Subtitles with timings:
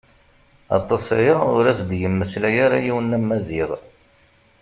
[0.77, 3.69] Aṭas aya ur as-d-yemmeslay yiwen am Maziɣ.